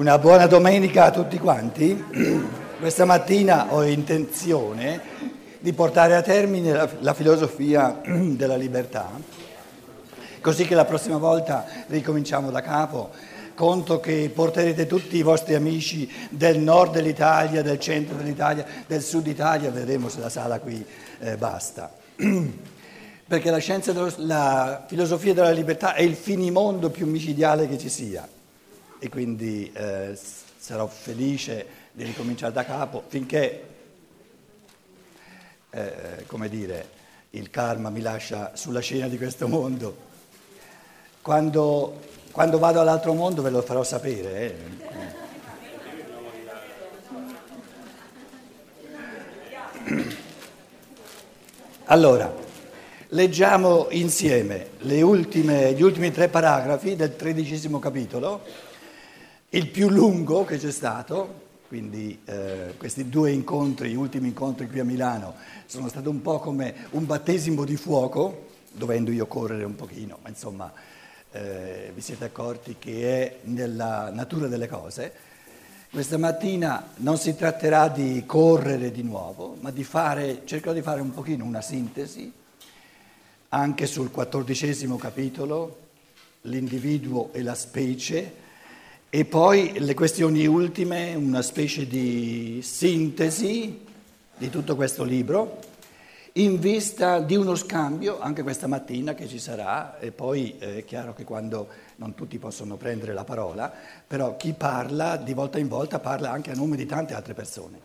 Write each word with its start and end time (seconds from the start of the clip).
Una 0.00 0.18
buona 0.18 0.46
domenica 0.46 1.04
a 1.04 1.10
tutti 1.10 1.38
quanti. 1.38 1.92
Questa 2.80 3.04
mattina 3.04 3.74
ho 3.74 3.82
intenzione 3.84 4.98
di 5.58 5.74
portare 5.74 6.16
a 6.16 6.22
termine 6.22 6.72
la, 6.72 6.88
la, 7.00 7.12
filosofia 7.12 8.00
della 8.08 8.56
libertà, 8.56 9.10
così 10.40 10.64
che 10.64 10.74
la 10.74 10.86
prossima 10.86 11.18
volta 11.18 11.66
ricominciamo 11.88 12.50
da 12.50 12.62
capo. 12.62 13.10
Conto 13.54 14.00
che 14.00 14.30
porterete 14.34 14.86
tutti 14.86 15.18
i 15.18 15.22
vostri 15.22 15.54
amici 15.54 16.10
del 16.30 16.58
nord 16.60 16.92
dell'Italia, 16.92 17.60
del 17.60 17.78
centro 17.78 18.16
dell'Italia, 18.16 18.64
del 18.86 19.02
sud 19.02 19.26
Italia, 19.26 19.70
vedremo 19.70 20.08
se 20.08 20.20
la 20.20 20.30
sala 20.30 20.60
qui 20.60 20.82
eh, 21.18 21.36
basta. 21.36 21.92
Perché 22.16 23.50
la, 23.50 23.60
dello, 23.84 24.10
la 24.16 24.82
filosofia 24.86 25.34
della 25.34 25.50
libertà 25.50 25.92
è 25.92 26.00
il 26.00 26.14
finimondo 26.14 26.88
più 26.88 27.06
micidiale 27.06 27.68
che 27.68 27.76
ci 27.76 27.90
sia 27.90 28.26
e 29.00 29.08
quindi 29.08 29.72
eh, 29.72 30.16
sarò 30.58 30.86
felice 30.86 31.66
di 31.90 32.04
ricominciare 32.04 32.52
da 32.52 32.64
capo 32.64 33.02
finché, 33.08 33.64
eh, 35.70 36.24
come 36.26 36.48
dire, 36.48 36.98
il 37.30 37.50
karma 37.50 37.88
mi 37.90 38.02
lascia 38.02 38.52
sulla 38.54 38.80
scena 38.80 39.08
di 39.08 39.16
questo 39.16 39.48
mondo. 39.48 40.08
Quando, 41.22 42.00
quando 42.30 42.58
vado 42.58 42.80
all'altro 42.80 43.14
mondo 43.14 43.40
ve 43.42 43.50
lo 43.50 43.62
farò 43.62 43.82
sapere. 43.82 44.44
Eh. 44.44 45.18
Allora, 51.84 52.32
leggiamo 53.08 53.88
insieme 53.90 54.68
ultime, 55.02 55.72
gli 55.72 55.82
ultimi 55.82 56.12
tre 56.12 56.28
paragrafi 56.28 56.94
del 56.96 57.16
tredicesimo 57.16 57.78
capitolo 57.78 58.68
il 59.52 59.68
più 59.68 59.88
lungo 59.88 60.44
che 60.44 60.58
c'è 60.58 60.70
stato, 60.70 61.48
quindi 61.66 62.20
eh, 62.24 62.74
questi 62.76 63.08
due 63.08 63.32
incontri, 63.32 63.90
gli 63.90 63.96
ultimi 63.96 64.28
incontri 64.28 64.68
qui 64.68 64.78
a 64.78 64.84
Milano, 64.84 65.34
sono 65.66 65.88
stati 65.88 66.06
un 66.06 66.22
po' 66.22 66.38
come 66.38 66.86
un 66.90 67.04
battesimo 67.04 67.64
di 67.64 67.76
fuoco, 67.76 68.46
dovendo 68.70 69.10
io 69.10 69.26
correre 69.26 69.64
un 69.64 69.74
pochino, 69.74 70.18
ma 70.22 70.28
insomma 70.28 70.72
eh, 71.32 71.90
vi 71.92 72.00
siete 72.00 72.26
accorti 72.26 72.76
che 72.78 73.22
è 73.22 73.36
nella 73.42 74.10
natura 74.10 74.46
delle 74.46 74.68
cose. 74.68 75.12
Questa 75.90 76.16
mattina 76.16 76.90
non 76.98 77.18
si 77.18 77.34
tratterà 77.34 77.88
di 77.88 78.22
correre 78.24 78.92
di 78.92 79.02
nuovo, 79.02 79.56
ma 79.60 79.72
di 79.72 79.82
fare, 79.82 80.42
cercherò 80.44 80.72
di 80.72 80.82
fare 80.82 81.00
un 81.00 81.10
pochino 81.10 81.44
una 81.44 81.60
sintesi 81.60 82.32
anche 83.48 83.86
sul 83.86 84.12
quattordicesimo 84.12 84.96
capitolo, 84.96 85.78
l'individuo 86.42 87.30
e 87.32 87.42
la 87.42 87.56
specie, 87.56 88.39
e 89.12 89.24
poi 89.24 89.72
le 89.80 89.94
questioni 89.94 90.46
ultime, 90.46 91.16
una 91.16 91.42
specie 91.42 91.84
di 91.88 92.60
sintesi 92.62 93.84
di 94.38 94.48
tutto 94.50 94.76
questo 94.76 95.02
libro, 95.02 95.58
in 96.34 96.60
vista 96.60 97.18
di 97.18 97.34
uno 97.34 97.56
scambio, 97.56 98.20
anche 98.20 98.44
questa 98.44 98.68
mattina 98.68 99.14
che 99.14 99.26
ci 99.26 99.40
sarà, 99.40 99.98
e 99.98 100.12
poi 100.12 100.54
è 100.58 100.84
chiaro 100.84 101.12
che 101.12 101.24
quando 101.24 101.66
non 101.96 102.14
tutti 102.14 102.38
possono 102.38 102.76
prendere 102.76 103.12
la 103.12 103.24
parola, 103.24 103.72
però 104.06 104.36
chi 104.36 104.52
parla 104.52 105.16
di 105.16 105.34
volta 105.34 105.58
in 105.58 105.66
volta 105.66 105.98
parla 105.98 106.30
anche 106.30 106.52
a 106.52 106.54
nome 106.54 106.76
di 106.76 106.86
tante 106.86 107.12
altre 107.12 107.34
persone. 107.34 107.80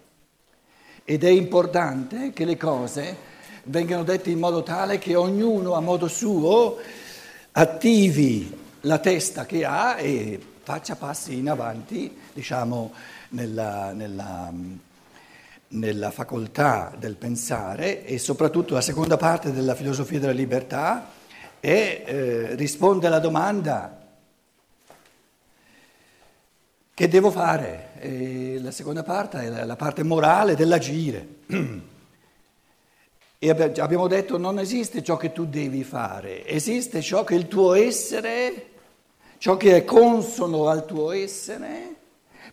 Ed 1.03 1.23
è 1.23 1.29
importante 1.29 2.33
che 2.33 2.45
le 2.45 2.55
cose 2.55 3.17
vengano 3.63 4.03
dette 4.03 4.29
in 4.29 4.37
modo 4.37 4.61
tale 4.61 4.99
che 4.99 5.15
ognuno 5.15 5.73
a 5.73 5.79
modo 5.79 6.07
suo 6.07 6.77
attivi 7.51 8.55
la 8.81 8.99
testa 8.99 9.47
che 9.47 9.65
ha 9.65 9.97
e 9.97 10.39
faccia 10.65 10.95
passi 10.95 11.37
in 11.37 11.47
avanti, 11.47 12.17
diciamo, 12.33 12.91
nella, 13.29 13.91
nella, 13.91 14.51
nella 15.67 16.09
facoltà 16.09 16.91
del 16.97 17.13
pensare 17.17 18.03
e 18.03 18.17
soprattutto 18.17 18.73
la 18.73 18.81
seconda 18.81 19.15
parte 19.15 19.53
della 19.53 19.75
filosofia 19.75 20.19
della 20.19 20.31
libertà 20.31 21.11
è 21.59 22.03
eh, 22.03 22.55
risponde 22.55 23.05
alla 23.05 23.19
domanda 23.19 24.01
che 26.95 27.07
devo 27.07 27.29
fare? 27.29 27.89
E 27.99 28.57
la 28.59 28.71
seconda 28.71 29.03
parte 29.03 29.41
è 29.41 29.65
la 29.65 29.75
parte 29.75 30.01
morale 30.01 30.55
dell'agire. 30.55 31.27
E 33.37 33.49
abbiamo 33.49 34.07
detto 34.07 34.37
non 34.39 34.57
esiste 34.57 35.03
ciò 35.03 35.17
che 35.17 35.31
tu 35.31 35.45
devi 35.45 35.83
fare, 35.83 36.47
esiste 36.47 37.01
ciò 37.03 37.23
che 37.23 37.35
il 37.35 37.47
tuo 37.47 37.75
essere 37.75 38.74
ciò 39.37 39.57
che 39.57 39.75
è 39.75 39.85
consono 39.85 40.67
al 40.67 40.85
tuo 40.85 41.11
essere, 41.11 41.95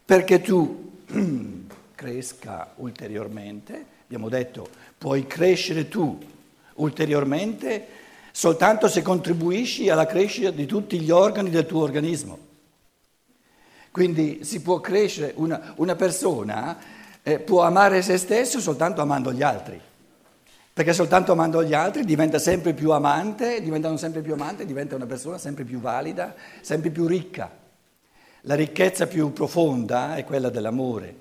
perché 0.04 0.40
tu 0.40 0.92
cresca 1.94 2.72
ulteriormente. 2.76 3.86
Abbiamo 4.04 4.28
detto, 4.28 4.68
puoi 4.98 5.26
crescere 5.26 5.88
tu 5.88 6.18
ulteriormente 6.74 8.00
soltanto 8.32 8.88
se 8.88 9.02
contribuisci 9.02 9.90
alla 9.90 10.06
crescita 10.06 10.50
di 10.50 10.66
tutti 10.66 10.98
gli 10.98 11.10
organi 11.10 11.50
del 11.50 11.66
tuo 11.66 11.82
organismo. 11.82 12.38
Quindi 13.90 14.42
si 14.42 14.62
può 14.62 14.80
crescere, 14.80 15.34
una, 15.36 15.74
una 15.76 15.94
persona 15.94 16.78
eh, 17.22 17.38
può 17.38 17.62
amare 17.62 18.00
se 18.00 18.16
stesso 18.16 18.58
soltanto 18.58 19.02
amando 19.02 19.32
gli 19.32 19.42
altri. 19.42 19.78
Perché 20.74 20.94
soltanto 20.94 21.32
amando 21.32 21.62
gli 21.62 21.74
altri 21.74 22.02
diventa 22.02 22.38
sempre 22.38 22.72
più 22.72 22.92
amante, 22.92 23.60
diventando 23.60 23.98
sempre 23.98 24.22
più 24.22 24.32
amante, 24.32 24.64
diventa 24.64 24.94
una 24.94 25.04
persona 25.04 25.36
sempre 25.36 25.64
più 25.64 25.80
valida, 25.80 26.34
sempre 26.62 26.88
più 26.88 27.06
ricca. 27.06 27.50
La 28.42 28.54
ricchezza 28.54 29.06
più 29.06 29.32
profonda 29.34 30.16
è 30.16 30.24
quella 30.24 30.48
dell'amore. 30.48 31.14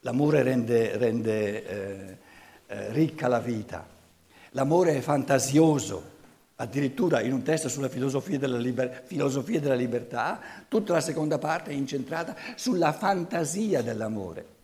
L'amore 0.00 0.42
rende, 0.42 0.96
rende 0.96 1.66
eh, 1.66 2.16
eh, 2.68 2.92
ricca 2.92 3.28
la 3.28 3.38
vita. 3.38 3.86
L'amore 4.52 4.96
è 4.96 5.00
fantasioso. 5.00 6.18
Addirittura 6.56 7.20
in 7.20 7.34
un 7.34 7.42
testo 7.42 7.68
sulla 7.68 7.88
filosofia 7.88 8.38
della, 8.38 8.56
liber- 8.56 9.02
filosofia 9.04 9.60
della 9.60 9.74
libertà, 9.74 10.40
tutta 10.68 10.94
la 10.94 11.00
seconda 11.00 11.36
parte 11.36 11.70
è 11.70 11.74
incentrata 11.74 12.34
sulla 12.54 12.92
fantasia 12.92 13.82
dell'amore. 13.82 14.59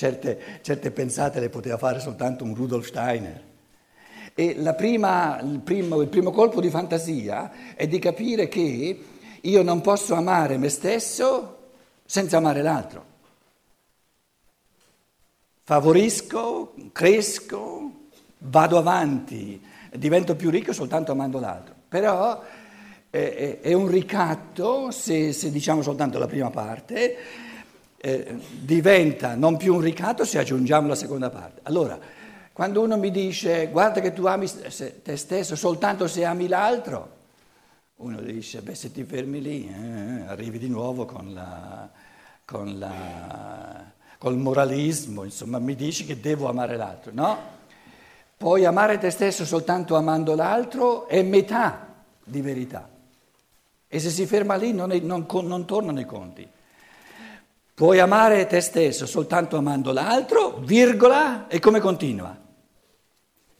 Certe, 0.00 0.40
certe 0.62 0.90
pensate 0.92 1.40
le 1.40 1.50
poteva 1.50 1.76
fare 1.76 2.00
soltanto 2.00 2.42
un 2.42 2.54
Rudolf 2.54 2.86
Steiner. 2.86 3.44
E 4.32 4.54
prima, 4.74 5.38
il, 5.42 5.58
primo, 5.58 6.00
il 6.00 6.08
primo 6.08 6.30
colpo 6.30 6.62
di 6.62 6.70
fantasia 6.70 7.74
è 7.74 7.86
di 7.86 7.98
capire 7.98 8.48
che 8.48 9.04
io 9.38 9.62
non 9.62 9.82
posso 9.82 10.14
amare 10.14 10.56
me 10.56 10.70
stesso 10.70 11.58
senza 12.06 12.38
amare 12.38 12.62
l'altro. 12.62 13.04
Favorisco, 15.64 16.72
cresco, 16.92 17.90
vado 18.38 18.78
avanti, 18.78 19.62
divento 19.92 20.34
più 20.34 20.48
ricco 20.48 20.72
soltanto 20.72 21.12
amando 21.12 21.38
l'altro. 21.38 21.74
Però 21.90 22.42
è, 23.10 23.58
è 23.60 23.72
un 23.74 23.86
ricatto 23.86 24.90
se, 24.92 25.34
se 25.34 25.50
diciamo 25.50 25.82
soltanto 25.82 26.18
la 26.18 26.26
prima 26.26 26.48
parte 26.48 27.49
eh, 28.02 28.38
diventa 28.60 29.34
non 29.34 29.58
più 29.58 29.74
un 29.74 29.82
ricatto 29.82 30.24
se 30.24 30.38
aggiungiamo 30.38 30.88
la 30.88 30.94
seconda 30.94 31.28
parte. 31.28 31.60
Allora, 31.64 31.98
quando 32.50 32.80
uno 32.80 32.96
mi 32.96 33.10
dice 33.10 33.68
guarda 33.68 34.00
che 34.00 34.12
tu 34.14 34.24
ami 34.24 34.50
te 35.02 35.16
stesso 35.16 35.54
soltanto 35.54 36.06
se 36.06 36.24
ami 36.24 36.48
l'altro, 36.48 37.18
uno 37.96 38.20
dice 38.22 38.62
beh 38.62 38.74
se 38.74 38.90
ti 38.90 39.04
fermi 39.04 39.42
lì 39.42 39.68
eh, 39.68 40.24
arrivi 40.26 40.58
di 40.58 40.68
nuovo 40.68 41.04
con, 41.04 41.34
la, 41.34 41.90
con 42.46 42.78
la, 42.78 43.84
col 44.16 44.38
moralismo, 44.38 45.24
insomma 45.24 45.58
mi 45.58 45.74
dici 45.74 46.06
che 46.06 46.20
devo 46.20 46.48
amare 46.48 46.76
l'altro, 46.76 47.12
no? 47.12 47.58
Puoi 48.34 48.64
amare 48.64 48.96
te 48.96 49.10
stesso 49.10 49.44
soltanto 49.44 49.94
amando 49.96 50.34
l'altro 50.34 51.06
è 51.06 51.20
metà 51.22 51.86
di 52.24 52.40
verità. 52.40 52.88
E 53.86 53.98
se 53.98 54.08
si 54.08 54.24
ferma 54.24 54.54
lì 54.54 54.72
non, 54.72 54.92
è, 54.92 54.98
non, 55.00 55.26
non 55.42 55.66
tornano 55.66 56.00
i 56.00 56.06
conti. 56.06 56.48
Puoi 57.80 57.98
amare 57.98 58.46
te 58.46 58.60
stesso 58.60 59.06
soltanto 59.06 59.56
amando 59.56 59.90
l'altro, 59.90 60.58
virgola, 60.58 61.48
e 61.48 61.60
come 61.60 61.80
continua? 61.80 62.38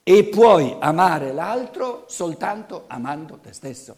E 0.03 0.25
puoi 0.25 0.77
amare 0.79 1.33
l'altro 1.33 2.05
soltanto 2.07 2.85
amando 2.87 3.39
te 3.39 3.55
stesso. 3.55 3.97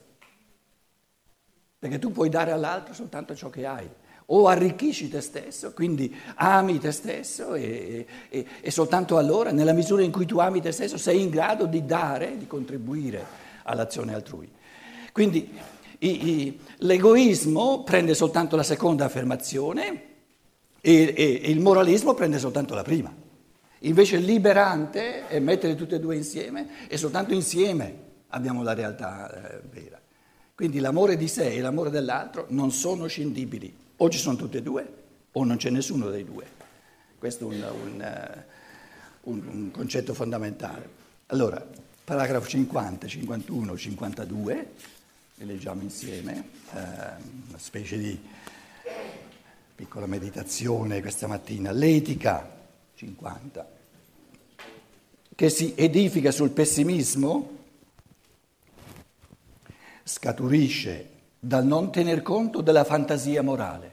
Perché 1.77 1.99
tu 1.99 2.13
puoi 2.13 2.29
dare 2.29 2.53
all'altro 2.53 2.95
soltanto 2.95 3.35
ciò 3.35 3.51
che 3.51 3.67
hai. 3.67 3.89
O 4.27 4.47
arricchisci 4.47 5.09
te 5.09 5.21
stesso, 5.21 5.73
quindi 5.73 6.17
ami 6.37 6.79
te 6.79 6.93
stesso 6.93 7.55
e, 7.55 8.07
e, 8.29 8.47
e 8.61 8.71
soltanto 8.71 9.19
allora, 9.19 9.51
nella 9.51 9.73
misura 9.73 10.05
in 10.05 10.13
cui 10.13 10.25
tu 10.25 10.39
ami 10.39 10.61
te 10.61 10.71
stesso, 10.71 10.99
sei 10.99 11.21
in 11.21 11.31
grado 11.31 11.67
di 11.67 11.85
dare, 11.85 12.39
di 12.39 12.47
contribuire 12.47 13.27
all'azione 13.65 14.15
altrui. 14.15 14.49
Quindi 15.11 15.53
i, 15.99 16.29
i, 16.29 16.61
l'egoismo 16.77 17.83
prende 17.83 18.15
soltanto 18.15 18.55
la 18.55 18.63
seconda 18.63 19.05
affermazione 19.05 20.11
e, 20.85 21.15
e, 21.17 21.41
e 21.45 21.51
il 21.51 21.61
moralismo 21.61 22.13
prende 22.13 22.39
soltanto 22.39 22.75
la 22.75 22.83
prima. 22.83 23.15
Invece 23.85 24.17
il 24.17 24.25
liberante 24.25 25.27
è 25.29 25.39
mettere 25.39 25.75
tutte 25.77 25.97
e 25.97 26.01
due 26.01 26.17
insieme 26.17 26.89
e 26.89 26.97
soltanto 26.97 27.33
insieme 27.33 28.11
abbiamo 28.29 28.63
la 28.63 28.75
realtà 28.75 29.55
eh, 29.55 29.61
vera. 29.71 30.01
Quindi 30.55 30.81
l'amore 30.81 31.17
di 31.17 31.29
sé 31.29 31.53
e 31.53 31.61
l'amore 31.61 31.91
dell'altro 31.91 32.47
non 32.51 32.73
sono 32.73 33.07
scindibili. 33.07 33.75
O 33.97 34.09
ci 34.09 34.19
sono 34.19 34.37
tutte 34.37 34.59
e 34.59 34.63
due 34.63 34.93
o 35.33 35.45
non 35.45 35.57
c'è 35.57 35.71
nessuno 35.71 36.11
dei 36.11 36.25
due. 36.25 36.45
Questo 37.19 37.51
è 37.51 37.55
un, 37.55 37.65
un, 37.85 38.01
eh, 38.01 38.45
un, 39.23 39.43
un 39.47 39.71
concetto 39.71 40.15
fondamentale. 40.15 41.01
Allora, 41.27 41.65
paragrafo 42.05 42.49
50, 42.49 43.07
51, 43.07 43.77
52, 43.77 44.73
li 45.37 45.47
leggiamo 45.47 45.83
insieme, 45.83 46.49
eh, 46.73 46.79
una 47.49 47.59
specie 47.59 47.97
di 47.97 48.21
piccola 49.83 50.07
meditazione 50.07 51.01
questa 51.01 51.27
mattina. 51.27 51.73
L'etica 51.73 52.49
50, 52.95 53.69
che 55.35 55.51
si 55.51 55.73
edifica 55.75 56.31
sul 56.31 56.51
pessimismo, 56.51 57.51
scaturisce 60.05 61.09
dal 61.41 61.67
non 61.67 61.91
tener 61.91 62.23
conto 62.23 62.61
della 62.61 62.85
fantasia 62.85 63.43
morale. 63.43 63.91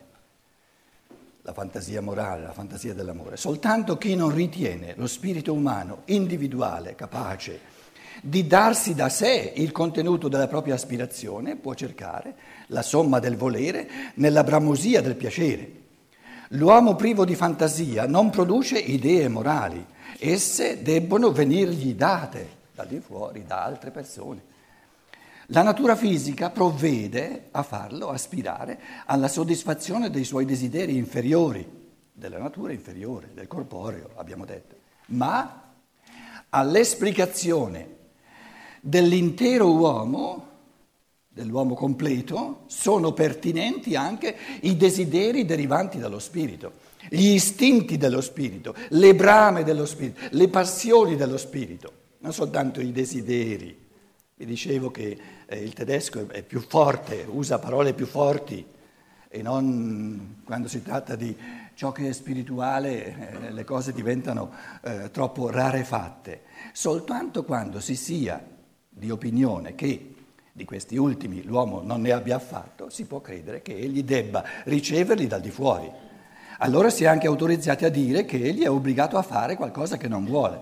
La 1.41 1.53
fantasia 1.53 2.03
morale, 2.03 2.43
la 2.43 2.53
fantasia 2.53 2.93
dell'amore. 2.93 3.35
Soltanto 3.35 3.97
chi 3.97 4.13
non 4.13 4.31
ritiene 4.31 4.93
lo 4.95 5.07
spirito 5.07 5.53
umano 5.53 6.03
individuale, 6.05 6.93
capace 6.93 7.77
di 8.21 8.45
darsi 8.45 8.93
da 8.93 9.09
sé 9.09 9.53
il 9.55 9.71
contenuto 9.71 10.27
della 10.27 10.47
propria 10.47 10.75
aspirazione, 10.75 11.55
può 11.55 11.73
cercare 11.73 12.35
la 12.67 12.83
somma 12.83 13.17
del 13.17 13.37
volere 13.37 13.89
nella 14.15 14.43
bramosia 14.43 15.01
del 15.01 15.15
piacere. 15.15 15.78
L'uomo 16.53 16.95
privo 16.95 17.25
di 17.25 17.35
fantasia 17.35 18.07
non 18.07 18.31
produce 18.31 18.79
idee 18.79 19.27
morali, 19.27 19.85
esse 20.17 20.81
debbono 20.81 21.31
venirgli 21.31 21.93
date 21.93 22.57
da 22.73 22.85
di 22.85 22.99
fuori, 22.99 23.45
da 23.45 23.63
altre 23.63 23.91
persone. 23.91 24.41
La 25.47 25.61
natura 25.61 25.95
fisica 25.95 26.49
provvede 26.49 27.49
a 27.51 27.61
farlo 27.61 28.09
aspirare 28.09 28.79
alla 29.05 29.27
soddisfazione 29.27 30.09
dei 30.09 30.23
suoi 30.23 30.45
desideri 30.45 30.97
inferiori, 30.97 31.67
della 32.11 32.39
natura 32.39 32.73
inferiore, 32.73 33.29
del 33.35 33.47
corporeo, 33.47 34.09
abbiamo 34.15 34.45
detto, 34.45 34.75
ma 35.07 35.71
all'esplicazione 36.49 37.97
dell'intero 38.81 39.71
uomo, 39.71 40.48
dell'uomo 41.39 41.73
completo, 41.73 42.63
sono 42.67 43.13
pertinenti 43.13 43.95
anche 43.95 44.35
i 44.61 44.75
desideri 44.75 45.45
derivanti 45.45 45.97
dallo 45.97 46.19
spirito, 46.19 46.73
gli 47.07 47.31
istinti 47.31 47.95
dello 47.97 48.19
spirito, 48.19 48.75
le 48.89 49.15
brame 49.15 49.63
dello 49.63 49.85
spirito, 49.85 50.19
le 50.31 50.49
passioni 50.49 51.15
dello 51.15 51.37
spirito, 51.37 51.91
non 52.19 52.33
soltanto 52.33 52.81
i 52.81 52.91
desideri. 52.91 53.87
Vi 54.35 54.45
dicevo 54.45 54.91
che 54.91 55.17
eh, 55.45 55.57
il 55.59 55.73
tedesco 55.73 56.27
è 56.29 56.43
più 56.43 56.59
forte, 56.59 57.25
usa 57.29 57.57
parole 57.57 57.93
più 57.93 58.05
forti 58.05 58.65
e 59.29 59.41
non 59.41 60.41
quando 60.43 60.67
si 60.67 60.81
tratta 60.81 61.15
di 61.15 61.35
ciò 61.73 61.93
che 61.93 62.09
è 62.09 62.13
spirituale 62.13 63.45
eh, 63.45 63.51
le 63.51 63.63
cose 63.63 63.93
diventano 63.93 64.51
eh, 64.81 65.09
troppo 65.11 65.49
rarefatte. 65.49 66.41
Soltanto 66.73 67.45
quando 67.45 67.79
si 67.79 67.95
sia 67.95 68.45
di 68.89 69.09
opinione 69.09 69.75
che 69.75 70.15
di 70.51 70.65
questi 70.65 70.97
ultimi 70.97 71.43
l'uomo 71.43 71.81
non 71.81 72.01
ne 72.01 72.11
abbia 72.11 72.35
affatto, 72.35 72.89
si 72.89 73.05
può 73.05 73.21
credere 73.21 73.61
che 73.61 73.75
egli 73.75 74.03
debba 74.03 74.43
riceverli 74.65 75.27
dal 75.27 75.41
di 75.41 75.51
fuori. 75.51 75.89
Allora 76.59 76.89
si 76.89 77.05
è 77.05 77.07
anche 77.07 77.27
autorizzati 77.27 77.85
a 77.85 77.89
dire 77.89 78.25
che 78.25 78.41
egli 78.41 78.63
è 78.63 78.69
obbligato 78.69 79.17
a 79.17 79.21
fare 79.21 79.55
qualcosa 79.55 79.97
che 79.97 80.07
non 80.07 80.25
vuole. 80.25 80.61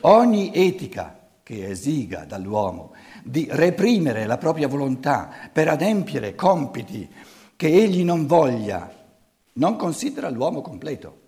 Ogni 0.00 0.50
etica 0.54 1.18
che 1.42 1.68
esiga 1.68 2.24
dall'uomo 2.24 2.92
di 3.22 3.46
reprimere 3.50 4.24
la 4.24 4.38
propria 4.38 4.68
volontà 4.68 5.30
per 5.52 5.68
adempiere 5.68 6.34
compiti 6.34 7.08
che 7.56 7.66
egli 7.66 8.04
non 8.04 8.26
voglia, 8.26 8.90
non 9.54 9.76
considera 9.76 10.30
l'uomo 10.30 10.62
completo, 10.62 11.18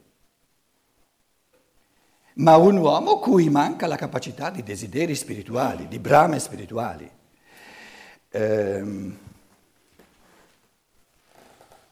ma 2.34 2.56
un 2.56 2.76
uomo 2.76 3.18
cui 3.18 3.50
manca 3.50 3.86
la 3.86 3.96
capacità 3.96 4.48
di 4.48 4.62
desideri 4.62 5.14
spirituali, 5.14 5.86
di 5.88 5.98
brame 5.98 6.38
spirituali. 6.38 7.10
Ehm, 8.32 9.16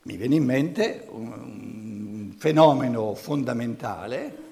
mi 0.02 0.16
viene 0.16 0.34
in 0.34 0.44
mente 0.44 1.06
un 1.10 2.34
fenomeno 2.38 3.14
fondamentale 3.14 4.48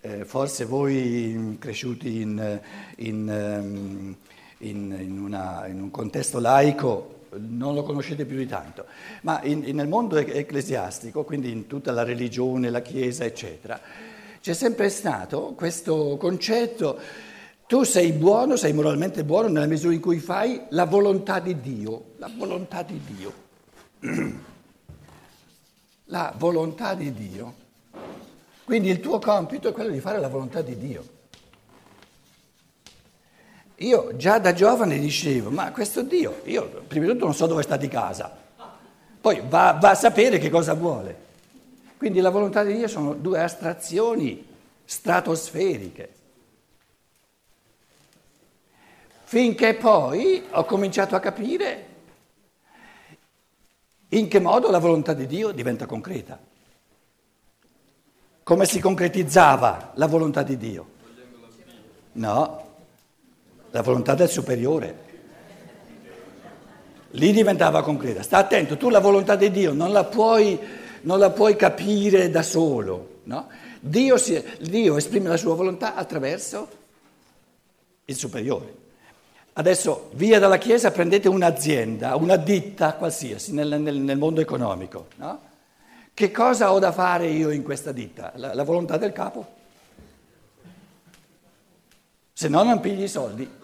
eh, 0.00 0.24
forse 0.24 0.64
voi 0.64 1.56
cresciuti 1.60 2.20
in, 2.20 2.60
in, 2.96 3.28
ehm, 3.28 4.16
in, 4.58 5.18
una, 5.20 5.66
in, 5.68 5.80
un 5.80 5.90
contesto 5.92 6.40
laico 6.40 7.20
non 7.36 7.74
lo 7.74 7.84
conoscete 7.84 8.26
più 8.26 8.36
di 8.36 8.46
tanto, 8.46 8.84
ma 9.22 9.40
nel 9.42 9.88
mondo 9.88 10.16
ecclesiastico, 10.16 11.24
quindi 11.24 11.50
in 11.50 11.66
tutta 11.66 11.92
la 11.92 12.02
religione, 12.02 12.68
la 12.68 12.82
Chiesa, 12.82 13.24
eccetera, 13.24 13.80
c'è 14.40 14.52
sempre 14.52 14.90
stato 14.90 15.54
questo 15.56 16.16
concetto, 16.18 16.98
tu 17.72 17.84
sei 17.84 18.12
buono, 18.12 18.56
sei 18.56 18.74
moralmente 18.74 19.24
buono 19.24 19.48
nella 19.48 19.64
misura 19.64 19.94
in 19.94 20.00
cui 20.00 20.18
fai 20.18 20.60
la 20.68 20.84
volontà 20.84 21.40
di 21.40 21.58
Dio, 21.58 22.10
la 22.18 22.30
volontà 22.36 22.82
di 22.82 23.00
Dio. 23.02 23.32
La 26.12 26.34
volontà 26.36 26.92
di 26.92 27.10
Dio. 27.14 27.54
Quindi 28.64 28.90
il 28.90 29.00
tuo 29.00 29.18
compito 29.18 29.70
è 29.70 29.72
quello 29.72 29.88
di 29.88 30.00
fare 30.00 30.20
la 30.20 30.28
volontà 30.28 30.60
di 30.60 30.76
Dio. 30.76 31.04
Io 33.76 34.16
già 34.16 34.38
da 34.38 34.52
giovane 34.52 34.98
dicevo, 34.98 35.48
ma 35.48 35.72
questo 35.72 36.02
Dio, 36.02 36.42
io 36.44 36.82
prima 36.86 37.06
di 37.06 37.12
tutto 37.12 37.24
non 37.24 37.34
so 37.34 37.46
dove 37.46 37.62
sta 37.62 37.78
di 37.78 37.88
casa, 37.88 38.36
poi 39.18 39.40
va, 39.48 39.78
va 39.80 39.90
a 39.90 39.94
sapere 39.94 40.36
che 40.36 40.50
cosa 40.50 40.74
vuole. 40.74 41.16
Quindi 41.96 42.20
la 42.20 42.28
volontà 42.28 42.62
di 42.64 42.74
Dio 42.74 42.88
sono 42.88 43.14
due 43.14 43.40
astrazioni 43.40 44.46
stratosferiche. 44.84 46.20
Finché 49.32 49.72
poi 49.72 50.44
ho 50.50 50.66
cominciato 50.66 51.16
a 51.16 51.18
capire 51.18 51.86
in 54.10 54.28
che 54.28 54.38
modo 54.40 54.70
la 54.70 54.76
volontà 54.76 55.14
di 55.14 55.26
Dio 55.26 55.52
diventa 55.52 55.86
concreta 55.86 56.38
come 58.42 58.66
si 58.66 58.78
concretizzava 58.78 59.92
la 59.94 60.06
volontà 60.06 60.42
di 60.42 60.58
Dio? 60.58 60.86
No, 62.12 62.66
la 63.70 63.80
volontà 63.80 64.14
del 64.14 64.28
superiore. 64.28 64.98
Lì 67.12 67.32
diventava 67.32 67.82
concreta. 67.82 68.22
Sta 68.22 68.36
attento, 68.36 68.76
tu 68.76 68.90
la 68.90 69.00
volontà 69.00 69.34
di 69.34 69.50
Dio 69.50 69.72
non 69.72 69.92
la 69.92 70.04
puoi, 70.04 70.60
non 71.04 71.18
la 71.18 71.30
puoi 71.30 71.56
capire 71.56 72.28
da 72.28 72.42
solo. 72.42 73.20
No? 73.22 73.48
Dio, 73.80 74.18
si, 74.18 74.44
Dio 74.60 74.98
esprime 74.98 75.30
la 75.30 75.38
sua 75.38 75.54
volontà 75.54 75.94
attraverso 75.94 76.68
il 78.04 78.14
superiore. 78.14 78.81
Adesso 79.54 80.10
via 80.14 80.38
dalla 80.38 80.56
Chiesa 80.56 80.90
prendete 80.90 81.28
un'azienda, 81.28 82.16
una 82.16 82.36
ditta 82.36 82.94
qualsiasi 82.94 83.52
nel, 83.52 83.78
nel, 83.80 83.96
nel 83.96 84.16
mondo 84.16 84.40
economico. 84.40 85.08
No? 85.16 85.40
Che 86.14 86.30
cosa 86.30 86.72
ho 86.72 86.78
da 86.78 86.90
fare 86.90 87.28
io 87.28 87.50
in 87.50 87.62
questa 87.62 87.92
ditta? 87.92 88.32
La, 88.36 88.54
la 88.54 88.64
volontà 88.64 88.96
del 88.96 89.12
capo? 89.12 89.60
Se 92.32 92.48
no 92.48 92.62
non 92.62 92.80
pigli 92.80 93.02
i 93.02 93.08
soldi. 93.08 93.60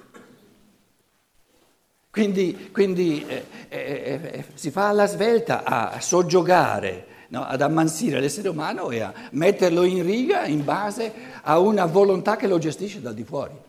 Quindi, 2.10 2.70
quindi 2.70 3.24
eh, 3.26 3.46
eh, 3.68 4.20
eh, 4.32 4.44
si 4.54 4.70
fa 4.70 4.88
alla 4.88 5.06
svelta 5.06 5.62
a 5.64 6.00
soggiogare, 6.00 7.06
no, 7.28 7.44
ad 7.44 7.62
ammansire 7.62 8.20
l'essere 8.20 8.48
umano 8.48 8.90
e 8.90 9.00
a 9.00 9.12
metterlo 9.32 9.84
in 9.84 10.02
riga 10.02 10.44
in 10.44 10.64
base 10.64 11.12
a 11.42 11.58
una 11.58 11.86
volontà 11.86 12.36
che 12.36 12.46
lo 12.46 12.58
gestisce 12.58 13.00
dal 13.00 13.14
di 13.14 13.24
fuori. 13.24 13.67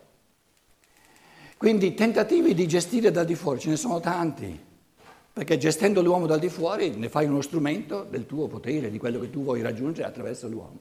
Quindi 1.59 1.93
tentativi 1.93 2.53
di 2.53 2.65
gestire 2.69 3.11
dal 3.11 3.25
di 3.25 3.35
fuori 3.35 3.59
ce 3.59 3.67
ne 3.67 3.75
sono 3.75 3.99
tanti 3.99 4.57
perché 5.33 5.57
gestendo 5.57 6.01
l'uomo 6.01 6.25
dal 6.25 6.39
di 6.39 6.47
fuori 6.47 6.91
ne 6.91 7.09
fai 7.09 7.25
uno 7.25 7.41
strumento 7.41 8.07
del 8.09 8.25
tuo 8.25 8.47
potere, 8.47 8.89
di 8.89 8.97
quello 8.97 9.19
che 9.19 9.29
tu 9.29 9.43
vuoi 9.43 9.61
raggiungere 9.61 10.07
attraverso 10.07 10.47
l'uomo. 10.47 10.79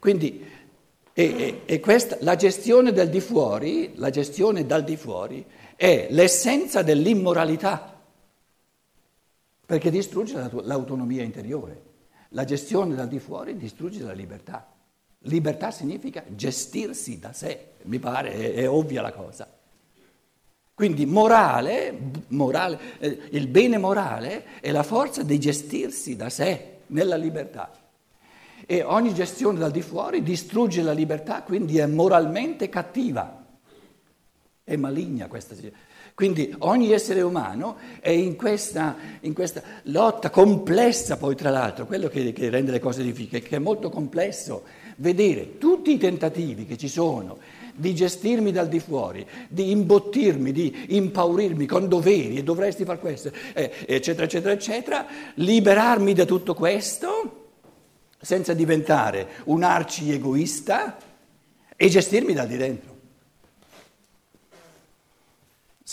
Quindi 0.00 0.44
e, 1.12 1.24
e, 1.24 1.60
e 1.64 1.78
questa, 1.78 2.16
la 2.22 2.34
gestione 2.34 2.90
del 2.90 3.08
di 3.08 3.20
fuori, 3.20 3.92
la 3.94 4.10
gestione 4.10 4.66
dal 4.66 4.82
di 4.82 4.96
fuori 4.96 5.46
è 5.76 6.08
l'essenza 6.10 6.82
dell'immoralità, 6.82 8.02
perché 9.64 9.90
distrugge 9.92 10.34
la, 10.34 10.50
l'autonomia 10.62 11.22
interiore. 11.22 11.82
La 12.30 12.42
gestione 12.42 12.96
dal 12.96 13.06
di 13.06 13.20
fuori 13.20 13.56
distrugge 13.56 14.02
la 14.02 14.12
libertà. 14.12 14.72
Libertà 15.26 15.70
significa 15.70 16.24
gestirsi 16.26 17.20
da 17.20 17.32
sé, 17.32 17.74
mi 17.82 18.00
pare, 18.00 18.32
è, 18.32 18.54
è 18.54 18.68
ovvia 18.68 19.00
la 19.00 19.12
cosa. 19.12 19.53
Quindi 20.74 21.06
morale, 21.06 21.96
morale 22.28 22.78
eh, 22.98 23.18
il 23.30 23.46
bene 23.46 23.78
morale 23.78 24.44
è 24.60 24.72
la 24.72 24.82
forza 24.82 25.22
di 25.22 25.38
gestirsi 25.38 26.16
da 26.16 26.28
sé 26.28 26.78
nella 26.88 27.14
libertà. 27.14 27.70
E 28.66 28.82
ogni 28.82 29.14
gestione 29.14 29.58
dal 29.58 29.70
di 29.70 29.82
fuori 29.82 30.22
distrugge 30.22 30.82
la 30.82 30.92
libertà, 30.92 31.42
quindi 31.42 31.78
è 31.78 31.86
moralmente 31.86 32.68
cattiva, 32.68 33.44
è 34.64 34.74
maligna 34.74 35.28
questa. 35.28 35.54
Quindi 36.14 36.52
ogni 36.60 36.90
essere 36.90 37.22
umano 37.22 37.76
è 38.00 38.10
in 38.10 38.34
questa, 38.34 38.96
in 39.20 39.34
questa 39.34 39.62
lotta 39.84 40.30
complessa, 40.30 41.16
poi 41.16 41.36
tra 41.36 41.50
l'altro, 41.50 41.86
quello 41.86 42.08
che, 42.08 42.32
che, 42.32 42.50
rende 42.50 42.72
le 42.72 42.80
cose 42.80 43.02
difficili, 43.02 43.42
che 43.42 43.56
è 43.56 43.60
molto 43.60 43.90
complesso, 43.90 44.62
vedere 44.96 45.58
tutti 45.58 45.92
i 45.92 45.98
tentativi 45.98 46.66
che 46.66 46.76
ci 46.76 46.88
sono 46.88 47.38
di 47.74 47.94
gestirmi 47.94 48.52
dal 48.52 48.68
di 48.68 48.80
fuori, 48.80 49.26
di 49.48 49.70
imbottirmi, 49.70 50.52
di 50.52 50.86
impaurirmi 50.88 51.66
con 51.66 51.88
doveri 51.88 52.38
e 52.38 52.42
dovresti 52.42 52.84
fare 52.84 52.98
questo, 52.98 53.30
eccetera, 53.52 54.24
eccetera, 54.24 54.52
eccetera, 54.52 55.06
liberarmi 55.34 56.12
da 56.12 56.24
tutto 56.24 56.54
questo 56.54 57.42
senza 58.20 58.54
diventare 58.54 59.28
un 59.44 59.62
arci 59.62 60.12
egoista 60.12 60.96
e 61.76 61.88
gestirmi 61.88 62.32
da 62.32 62.46
di 62.46 62.56
dentro 62.56 62.94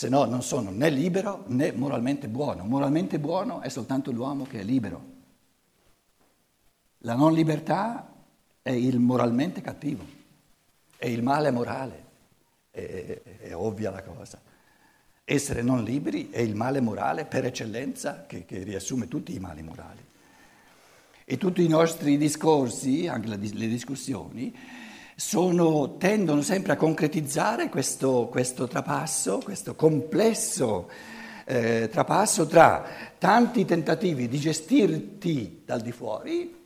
se 0.02 0.08
no 0.08 0.24
non 0.24 0.42
sono 0.42 0.70
né 0.70 0.88
libero 0.88 1.44
né 1.48 1.70
moralmente 1.70 2.26
buono. 2.26 2.64
Moralmente 2.64 3.20
buono 3.20 3.60
è 3.60 3.68
soltanto 3.68 4.10
l'uomo 4.10 4.44
che 4.44 4.58
è 4.58 4.62
libero. 4.64 5.10
La 7.04 7.14
non 7.14 7.32
libertà 7.32 8.10
è 8.62 8.70
il 8.70 8.98
moralmente 8.98 9.60
cattivo, 9.60 10.04
è 11.02 11.08
il 11.08 11.24
male 11.24 11.50
morale, 11.50 12.04
è, 12.70 13.20
è 13.40 13.56
ovvia 13.56 13.90
la 13.90 14.04
cosa. 14.04 14.40
Essere 15.24 15.60
non 15.60 15.82
liberi 15.82 16.30
è 16.30 16.38
il 16.38 16.54
male 16.54 16.80
morale 16.80 17.24
per 17.24 17.44
eccellenza 17.44 18.24
che, 18.24 18.44
che 18.44 18.62
riassume 18.62 19.08
tutti 19.08 19.34
i 19.34 19.40
mali 19.40 19.64
morali. 19.64 19.98
E 21.24 21.36
tutti 21.38 21.64
i 21.64 21.66
nostri 21.66 22.16
discorsi, 22.16 23.08
anche 23.08 23.26
le 23.26 23.68
discussioni, 23.68 24.56
sono, 25.16 25.96
tendono 25.96 26.40
sempre 26.40 26.74
a 26.74 26.76
concretizzare 26.76 27.68
questo, 27.68 28.28
questo 28.30 28.68
trapasso, 28.68 29.40
questo 29.42 29.74
complesso 29.74 30.88
eh, 31.44 31.88
trapasso 31.90 32.46
tra 32.46 32.86
tanti 33.18 33.64
tentativi 33.64 34.28
di 34.28 34.38
gestirti 34.38 35.62
dal 35.64 35.80
di 35.80 35.90
fuori 35.90 36.61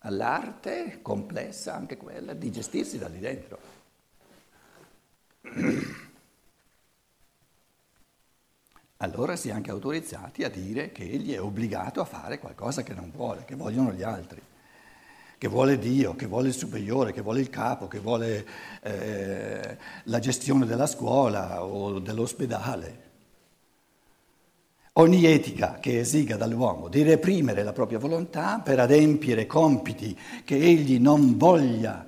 all'arte 0.00 1.00
complessa 1.02 1.74
anche 1.74 1.96
quella 1.96 2.34
di 2.34 2.50
gestirsi 2.50 2.98
da 2.98 3.08
di 3.08 3.18
dentro. 3.18 3.58
Allora 8.98 9.36
si 9.36 9.48
è 9.48 9.52
anche 9.52 9.70
autorizzati 9.70 10.42
a 10.42 10.50
dire 10.50 10.90
che 10.90 11.04
egli 11.04 11.32
è 11.32 11.40
obbligato 11.40 12.00
a 12.00 12.04
fare 12.04 12.38
qualcosa 12.38 12.82
che 12.82 12.94
non 12.94 13.12
vuole, 13.14 13.44
che 13.44 13.54
vogliono 13.54 13.92
gli 13.92 14.02
altri 14.02 14.42
che 15.38 15.46
vuole 15.46 15.78
Dio, 15.78 16.16
che 16.16 16.26
vuole 16.26 16.48
il 16.48 16.54
superiore, 16.54 17.12
che 17.12 17.20
vuole 17.20 17.40
il 17.40 17.48
capo, 17.48 17.86
che 17.86 18.00
vuole 18.00 18.44
eh, 18.82 19.78
la 20.04 20.18
gestione 20.18 20.66
della 20.66 20.88
scuola 20.88 21.62
o 21.64 22.00
dell'ospedale. 22.00 23.06
Ogni 24.98 25.26
etica 25.26 25.78
che 25.78 26.00
esiga 26.00 26.36
dall'uomo 26.36 26.88
di 26.88 27.04
reprimere 27.04 27.62
la 27.62 27.72
propria 27.72 28.00
volontà 28.00 28.58
per 28.58 28.80
adempiere 28.80 29.46
compiti 29.46 30.18
che 30.44 30.56
egli 30.56 30.98
non 30.98 31.36
voglia 31.36 32.04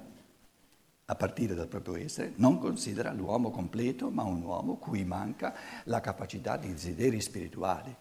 a 1.04 1.14
partire 1.14 1.54
dal 1.54 1.68
proprio 1.68 1.94
essere, 1.94 2.32
non 2.36 2.58
considera 2.58 3.12
l'uomo 3.12 3.52
completo, 3.52 4.10
ma 4.10 4.24
un 4.24 4.42
uomo 4.42 4.74
cui 4.74 5.04
manca 5.04 5.54
la 5.84 6.00
capacità 6.00 6.56
di 6.56 6.72
desideri 6.72 7.20
spirituali. 7.20 7.94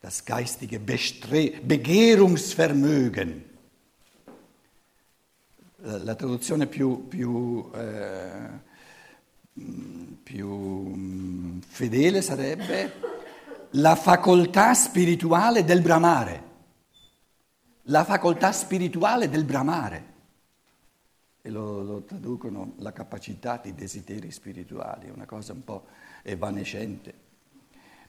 Das 0.00 0.22
geistige 0.22 0.78
Begehrungsvermögen 0.78 3.48
la 5.82 6.14
traduzione 6.14 6.66
più, 6.66 7.08
più, 7.08 7.70
eh, 7.74 8.50
più 10.22 10.46
mm, 10.46 11.60
fedele 11.60 12.20
sarebbe 12.20 13.19
la 13.74 13.94
facoltà 13.94 14.74
spirituale 14.74 15.64
del 15.64 15.80
bramare. 15.80 16.48
La 17.84 18.04
facoltà 18.04 18.52
spirituale 18.52 19.28
del 19.28 19.44
bramare. 19.44 20.08
E 21.42 21.50
lo, 21.50 21.82
lo 21.82 22.02
traducono 22.02 22.74
la 22.78 22.92
capacità 22.92 23.60
di 23.62 23.74
desideri 23.74 24.30
spirituali, 24.30 25.08
una 25.08 25.24
cosa 25.24 25.52
un 25.52 25.64
po' 25.64 25.86
evanescente. 26.22 27.14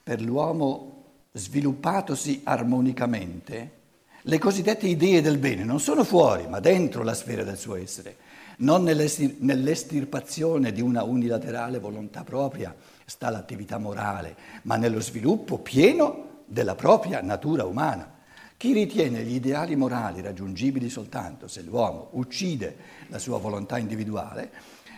Per 0.04 0.22
l'uomo 0.22 1.04
sviluppatosi 1.32 2.42
armonicamente, 2.44 3.80
le 4.24 4.40
cosiddette 4.40 4.88
idee 4.88 5.22
del 5.22 5.38
bene 5.38 5.64
non 5.64 5.80
sono 5.80 6.04
fuori, 6.04 6.48
ma 6.48 6.60
dentro 6.60 7.04
la 7.04 7.14
sfera 7.14 7.44
del 7.44 7.58
suo 7.58 7.76
essere, 7.76 8.18
non 8.62 8.84
nell'estirpazione 8.84 10.72
di 10.72 10.82
una 10.82 11.04
unilaterale 11.04 11.80
volontà 11.80 12.24
propria 12.24 12.76
sta 13.06 13.30
l'attività 13.30 13.78
morale, 13.78 14.36
ma 14.64 14.76
nello 14.76 15.00
sviluppo 15.00 15.60
pieno 15.60 16.44
della 16.46 16.76
propria 16.76 17.22
natura 17.22 17.66
umana. 17.66 18.20
Chi 18.58 18.74
ritiene 18.74 19.24
gli 19.24 19.36
ideali 19.36 19.76
morali 19.76 20.22
raggiungibili 20.22 20.90
soltanto 20.90 21.48
se 21.48 21.62
l'uomo 21.62 22.10
uccide 22.12 22.76
la 23.08 23.18
sua 23.18 23.40
volontà 23.40 23.78
individuale, 23.78 24.52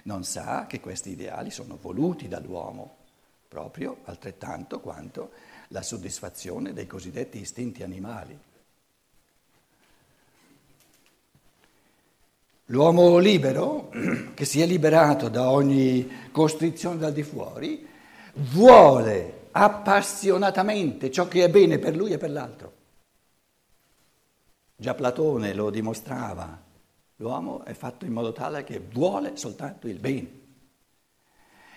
non 0.03 0.25
sa 0.25 0.65
che 0.67 0.81
questi 0.81 1.11
ideali 1.11 1.49
sono 1.49 1.77
voluti 1.81 2.27
dall'uomo, 2.27 2.95
proprio 3.47 3.99
altrettanto 4.03 4.81
quanto 4.81 5.31
la 5.69 5.81
soddisfazione 5.81 6.73
dei 6.73 6.87
cosiddetti 6.87 7.39
istinti 7.39 7.83
animali. 7.83 8.37
L'uomo 12.73 13.19
libero, 13.19 13.91
che 14.33 14.45
si 14.45 14.59
è 14.59 14.65
liberato 14.65 15.29
da 15.29 15.51
ogni 15.51 16.09
costrizione 16.31 16.97
dal 16.97 17.13
di 17.13 17.21
fuori, 17.21 17.85
vuole 18.33 19.41
appassionatamente 19.51 21.11
ciò 21.11 21.27
che 21.27 21.43
è 21.43 21.49
bene 21.51 21.77
per 21.77 21.95
lui 21.95 22.13
e 22.13 22.17
per 22.17 22.31
l'altro. 22.31 22.73
Già 24.75 24.95
Platone 24.95 25.53
lo 25.53 25.69
dimostrava, 25.69 26.59
l'uomo 27.17 27.63
è 27.63 27.73
fatto 27.73 28.05
in 28.05 28.11
modo 28.11 28.31
tale 28.31 28.63
che 28.63 28.81
vuole 28.91 29.33
soltanto 29.35 29.87
il 29.87 29.99
bene. 29.99 30.41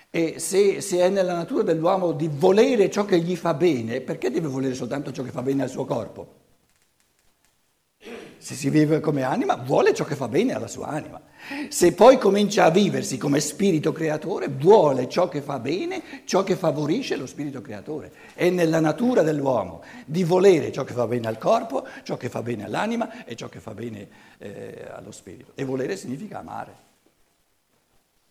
E 0.09 0.39
se, 0.39 0.81
se, 0.81 1.01
è 1.01 1.11
nella 1.11 1.35
natura 1.35 1.63
dell'uomo 1.63 2.13
di 2.13 2.31
volere 2.33 2.91
ciò 2.91 3.05
che 3.05 3.21
gli 3.21 3.37
fa 3.37 3.53
bene, 3.53 4.01
perché 4.01 4.31
deve 4.31 4.49
volere 4.49 4.73
soltanto 4.73 5.13
ciò 5.13 5.23
che 5.23 5.31
fa 5.31 5.43
bene 5.43 5.65
al 5.65 5.69
suo 5.69 5.85
corpo? 5.85 6.46
Se 8.47 8.55
si 8.55 8.71
vive 8.71 9.01
come 9.01 9.25
anima, 9.25 9.57
vuole 9.57 9.93
ciò 9.93 10.05
che 10.05 10.15
fa 10.15 10.29
bene 10.29 10.55
alla 10.55 10.69
sua 10.69 10.87
anima. 10.87 11.21
Se 11.69 11.93
poi 11.95 12.17
comincia 12.17 12.63
a 12.63 12.71
viversi 12.71 13.17
come 13.17 13.41
spirito 13.41 13.91
creatore, 13.91 14.47
vuole 14.47 15.09
ciò 15.09 15.29
che 15.29 15.43
fa 15.43 15.59
bene, 15.59 16.01
ciò 16.27 16.45
che 16.45 16.55
favorisce 16.55 17.17
lo 17.17 17.27
spirito 17.27 17.61
creatore. 17.61 18.13
È 18.35 18.49
nella 18.49 18.79
natura 18.79 19.23
dell'uomo 19.23 19.83
di 20.05 20.23
volere 20.23 20.71
ciò 20.71 20.85
che 20.85 20.93
fa 20.93 21.09
bene 21.09 21.27
al 21.27 21.39
corpo, 21.39 21.89
ciò 22.05 22.17
che 22.17 22.29
fa 22.29 22.41
bene 22.41 22.63
all'anima 22.63 23.25
e 23.25 23.35
ciò 23.35 23.49
che 23.49 23.59
fa 23.59 23.75
bene 23.75 24.09
eh, 24.39 24.91
allo 24.93 25.11
spirito. 25.11 25.51
E 25.57 25.65
volere 25.65 25.97
significa 25.97 26.39
amare. 26.39 26.86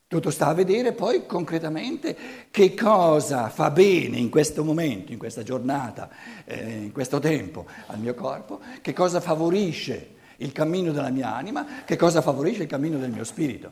Tutto 0.07 0.29
sta 0.29 0.47
a 0.47 0.53
vedere 0.53 0.93
poi 0.93 1.25
concretamente 1.25 2.15
che 2.51 2.75
cosa 2.75 3.49
fa 3.49 3.71
bene 3.71 4.17
in 4.17 4.29
questo 4.29 4.63
momento, 4.63 5.11
in 5.11 5.17
questa 5.17 5.41
giornata, 5.41 6.09
eh, 6.45 6.73
in 6.73 6.91
questo 6.91 7.17
tempo 7.17 7.65
al 7.87 7.97
mio 7.97 8.13
corpo, 8.13 8.59
che 8.81 8.93
cosa 8.93 9.19
favorisce 9.19 10.09
il 10.37 10.51
cammino 10.51 10.91
della 10.91 11.09
mia 11.09 11.33
anima, 11.33 11.83
che 11.85 11.95
cosa 11.95 12.21
favorisce 12.21 12.61
il 12.61 12.69
cammino 12.69 12.99
del 12.99 13.09
mio 13.09 13.23
spirito. 13.23 13.71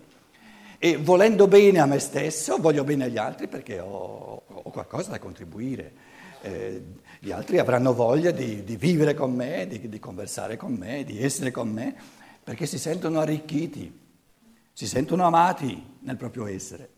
E 0.79 0.97
volendo 0.97 1.47
bene 1.47 1.79
a 1.79 1.85
me 1.85 1.99
stesso, 1.99 2.57
voglio 2.57 2.83
bene 2.83 3.03
agli 3.03 3.17
altri 3.17 3.47
perché 3.47 3.79
ho, 3.79 4.41
ho 4.47 4.69
qualcosa 4.71 5.11
da 5.11 5.19
contribuire. 5.19 5.93
Eh, 6.41 6.83
gli 7.19 7.29
altri 7.29 7.59
avranno 7.59 7.93
voglia 7.93 8.31
di, 8.31 8.63
di 8.63 8.75
vivere 8.75 9.13
con 9.13 9.31
me, 9.35 9.67
di, 9.67 9.87
di 9.87 9.99
conversare 9.99 10.57
con 10.57 10.73
me, 10.73 11.03
di 11.03 11.21
essere 11.21 11.51
con 11.51 11.69
me, 11.69 11.95
perché 12.43 12.65
si 12.65 12.79
sentono 12.79 13.19
arricchiti 13.19 14.01
si 14.73 14.87
sentono 14.87 15.23
amati 15.23 15.97
nel 16.01 16.17
proprio 16.17 16.47
essere. 16.47 16.92